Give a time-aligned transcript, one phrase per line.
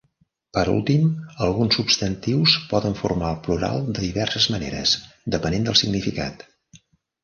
[0.57, 1.03] Per últim,
[1.47, 4.99] alguns substantius poden formar el plural de diverses maneres,
[5.39, 6.49] depenent del significat.